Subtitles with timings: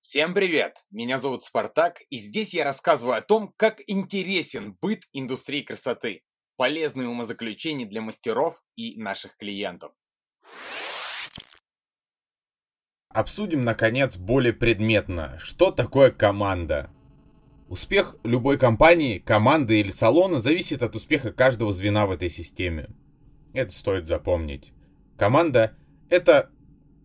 [0.00, 0.76] Всем привет!
[0.92, 6.22] Меня зовут Спартак, и здесь я рассказываю о том, как интересен быт индустрии красоты,
[6.56, 9.92] полезные умозаключения для мастеров и наших клиентов.
[13.08, 16.90] Обсудим, наконец, более предметно, что такое команда.
[17.74, 22.86] Успех любой компании, команды или салона зависит от успеха каждого звена в этой системе.
[23.52, 24.72] Это стоит запомнить.
[25.18, 25.76] Команда–
[26.08, 26.50] это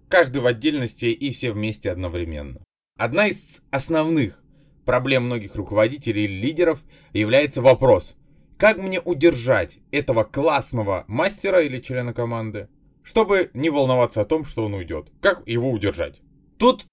[0.10, 2.62] каждый в отдельности и все вместе одновременно.
[3.00, 4.44] Одна из основных
[4.86, 8.16] проблем многих руководителей или лидеров является вопрос,
[8.55, 12.70] как мне удержать этого классного мастера или члена команды,
[13.02, 15.08] чтобы не волноваться о том, что он уйдет.
[15.20, 16.22] Как его удержать?
[16.60, 16.86] Тут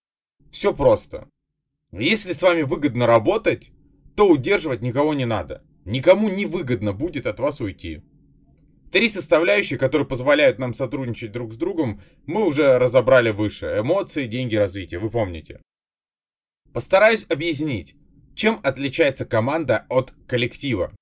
[0.50, 1.28] все просто.
[1.92, 3.70] Если с вами выгодно работать,
[4.16, 5.64] то удерживать никого не надо.
[5.84, 8.02] Никому не выгодно будет от вас уйти.
[8.90, 13.66] Три составляющие, которые позволяют нам сотрудничать друг с другом, мы уже разобрали выше.
[13.78, 15.00] Эмоции, деньги, развитие.
[15.00, 15.60] Вы помните.
[16.72, 17.94] Постараюсь объяснить,
[18.34, 20.94] чем отличается команда от коллектива.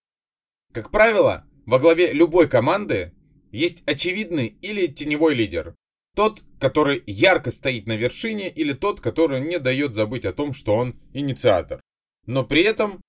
[0.73, 3.13] Как правило, во главе любой команды
[3.53, 5.75] есть очевидный или теневой лидер.
[6.15, 10.75] Тот, который ярко стоит на вершине, или тот, который не дает забыть о том, что
[10.75, 11.81] он инициатор.
[12.27, 13.01] Но при этом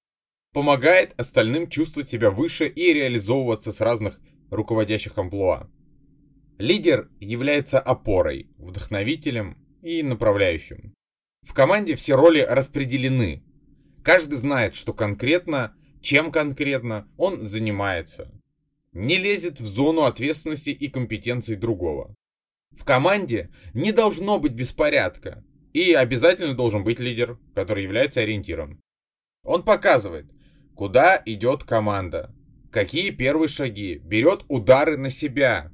[0.53, 5.69] помогает остальным чувствовать себя выше и реализовываться с разных руководящих амплуа.
[6.57, 10.93] Лидер является опорой, вдохновителем и направляющим.
[11.43, 13.43] В команде все роли распределены.
[14.03, 18.31] Каждый знает, что конкретно, чем конкретно он занимается.
[18.93, 22.15] Не лезет в зону ответственности и компетенций другого.
[22.77, 25.43] В команде не должно быть беспорядка.
[25.73, 28.81] И обязательно должен быть лидер, который является ориентиром.
[29.43, 30.31] Он показывает,
[30.73, 32.33] куда идет команда,
[32.71, 35.71] какие первые шаги, берет удары на себя,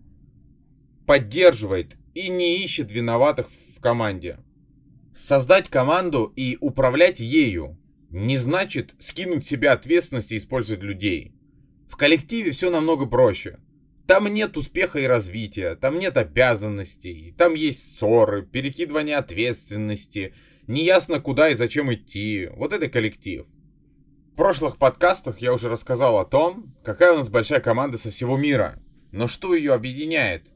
[1.06, 4.40] поддерживает и не ищет виноватых в команде.
[5.16, 7.78] Создать команду и управлять ею
[8.10, 11.34] не значит скинуть себе ответственность и использовать людей.
[11.90, 13.60] В коллективе все намного проще.
[14.12, 20.36] Там нет успеха и развития, там нет обязанностей, там есть ссоры, перекидывание ответственности,
[20.68, 22.50] неясно куда и зачем идти.
[22.58, 23.46] Вот это коллектив.
[24.34, 28.36] В прошлых подкастах я уже рассказал о том, какая у нас большая команда со всего
[28.36, 28.84] мира.
[29.14, 30.52] Но что ее объединяет?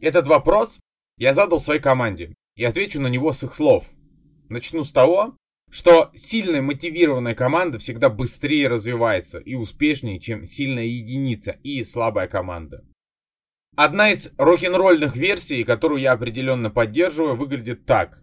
[0.00, 0.78] Этот вопрос
[1.18, 3.84] я задал своей команде и отвечу на него с их слов.
[4.48, 5.36] Начну с того,
[5.70, 12.84] что сильная мотивированная команда всегда быстрее развивается и успешнее, чем сильная единица и слабая команда.
[13.76, 18.22] Одна из рок-н-ролльных версий, которую я определенно поддерживаю, выглядит так.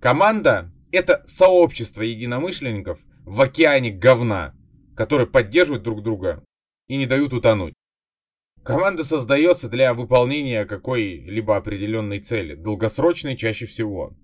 [0.00, 4.54] Команда— это сообщество единомышленников в океане говна,
[4.94, 6.44] которые поддерживают друг друга
[6.88, 7.72] и не дают утонуть.
[8.62, 14.14] Команда создается для выполнения какой-либо определенной цели, долгосрочной чаще всего.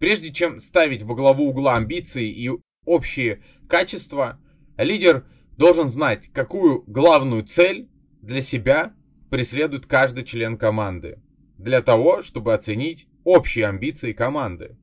[0.00, 2.50] Прежде чем ставить во главу угла амбиции и
[2.86, 4.40] общие качества,
[4.78, 5.26] лидер
[5.58, 7.90] должен знать, какую главную цель
[8.22, 8.94] для себя
[9.28, 11.22] преследует каждый член команды,
[11.58, 14.78] для того, чтобы оценить общие амбиции команды.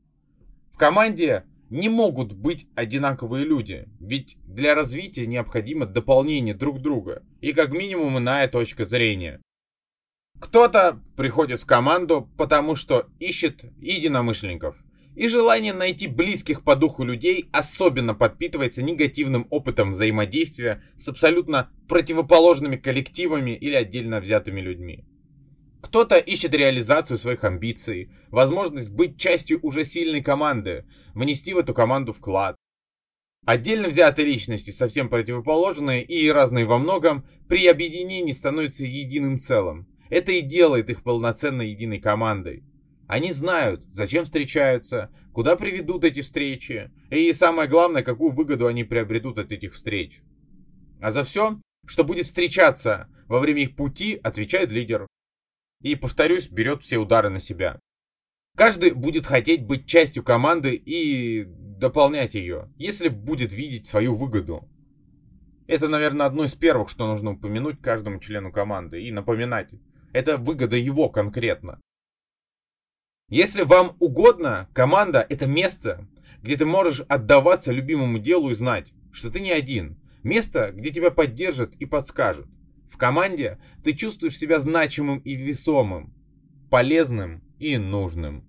[0.71, 7.53] В команде не могут быть одинаковые люди, ведь для развития необходимо дополнение друг друга и
[7.53, 9.41] как минимум иная точка зрения.
[10.39, 14.77] Кто-то приходит в команду, потому что ищет единомышленников.
[15.17, 22.75] И желание найти близких по духу людей особенно подпитывается негативным опытом взаимодействия с абсолютно противоположными
[22.75, 25.05] коллективами или отдельно взятыми людьми.
[25.81, 30.85] Кто-то ищет реализацию своих амбиций, возможность быть частью уже сильной команды,
[31.15, 32.55] внести в эту команду вклад.
[33.43, 39.87] Отдельно взятые личности, совсем противоположные и разные во многом, при объединении становятся единым целым.
[40.11, 42.63] Это и делает их полноценной единой командой.
[43.07, 49.39] Они знают, зачем встречаются, куда приведут эти встречи, и самое главное, какую выгоду они приобретут
[49.39, 50.21] от этих встреч.
[51.01, 55.07] А за все, что будет встречаться во время их пути, отвечает лидер
[55.81, 57.79] и, повторюсь, берет все удары на себя.
[58.57, 64.67] Каждый будет хотеть быть частью команды и дополнять ее, если будет видеть свою выгоду.
[65.67, 69.75] Это, наверное, одно из первых, что нужно упомянуть каждому члену команды и напоминать.
[70.11, 71.79] Это выгода его конкретно.
[73.29, 76.07] Если вам угодно, команда— это место,
[76.41, 79.97] где ты можешь отдаваться любимому делу и знать, что ты не один.
[80.23, 82.47] Место, где тебя поддержат и подскажут.
[82.89, 86.13] В команде ты чувствуешь себя значимым и весомым,
[86.69, 88.45] полезным и нужным.